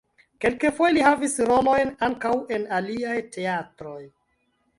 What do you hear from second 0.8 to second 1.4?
li havis